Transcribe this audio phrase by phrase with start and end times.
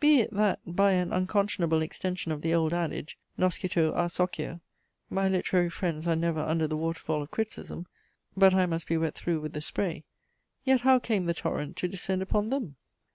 [0.00, 4.62] Be it, that, by an unconscionable extension of the old adage, noscitur a socio,
[5.10, 7.86] my literary friends are never under the water fall of criticism,
[8.34, 10.04] but I must be wet through with the spray;
[10.64, 12.76] yet how came the torrent to descend upon them?